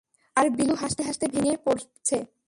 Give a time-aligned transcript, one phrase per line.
[0.35, 2.17] আর বীলু হাসতে-হাসতে ভেঙে পড়ছে।